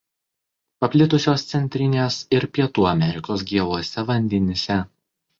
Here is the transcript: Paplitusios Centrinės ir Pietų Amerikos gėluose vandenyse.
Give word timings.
Paplitusios 0.83 1.43
Centrinės 1.49 2.17
ir 2.37 2.47
Pietų 2.55 2.85
Amerikos 2.91 3.43
gėluose 3.51 4.05
vandenyse. 4.09 4.79